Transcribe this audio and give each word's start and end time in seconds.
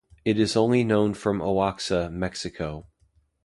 It 0.25 0.39
is 0.39 0.57
only 0.57 0.83
known 0.83 1.13
from 1.13 1.43
Oaxaca, 1.43 2.09
Mexico. 2.09 2.87